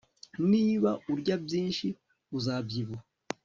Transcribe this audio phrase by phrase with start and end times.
[0.51, 1.87] niba urya byinshi,
[2.37, 3.03] uzabyibuha